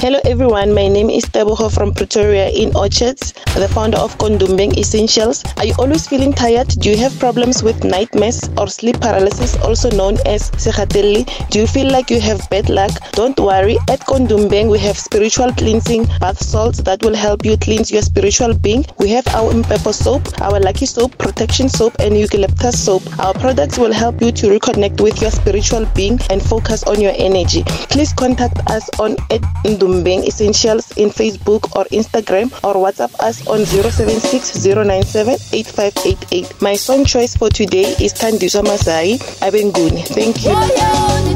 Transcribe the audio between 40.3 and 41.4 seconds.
you.